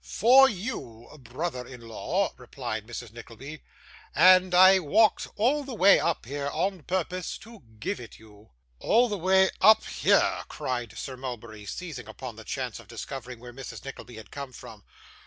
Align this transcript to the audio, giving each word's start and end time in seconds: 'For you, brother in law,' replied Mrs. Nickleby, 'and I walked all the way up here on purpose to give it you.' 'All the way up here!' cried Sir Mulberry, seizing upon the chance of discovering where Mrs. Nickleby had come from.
'For 0.03 0.49
you, 0.49 1.09
brother 1.21 1.63
in 1.67 1.81
law,' 1.87 2.33
replied 2.35 2.87
Mrs. 2.87 3.13
Nickleby, 3.13 3.61
'and 4.15 4.51
I 4.55 4.79
walked 4.79 5.27
all 5.35 5.63
the 5.63 5.75
way 5.75 5.99
up 5.99 6.25
here 6.25 6.49
on 6.51 6.81
purpose 6.81 7.37
to 7.45 7.61
give 7.79 7.99
it 7.99 8.17
you.' 8.17 8.49
'All 8.79 9.07
the 9.07 9.19
way 9.19 9.51
up 9.61 9.85
here!' 9.85 10.43
cried 10.47 10.97
Sir 10.97 11.15
Mulberry, 11.15 11.67
seizing 11.67 12.07
upon 12.07 12.35
the 12.35 12.43
chance 12.43 12.79
of 12.79 12.87
discovering 12.87 13.39
where 13.39 13.53
Mrs. 13.53 13.85
Nickleby 13.85 14.15
had 14.15 14.31
come 14.31 14.51
from. 14.53 14.83